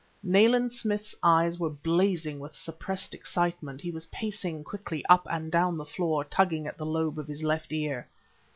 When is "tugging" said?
6.25-6.65